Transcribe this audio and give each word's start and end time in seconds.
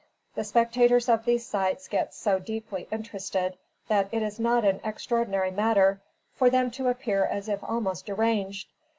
The 0.33 0.43
spectators 0.43 1.07
of 1.09 1.25
these 1.25 1.45
sights 1.45 1.87
get 1.87 2.11
so 2.15 2.39
deeply 2.39 2.87
interested 2.91 3.55
that 3.87 4.09
it 4.11 4.23
is 4.23 4.39
not 4.39 4.65
an 4.65 4.81
extraordinary 4.83 5.51
matter 5.51 6.01
for 6.33 6.49
them 6.49 6.71
to 6.71 6.87
appear 6.87 7.23
as 7.23 7.47
if 7.47 7.63
almost 7.63 8.07
deranged. 8.07 8.71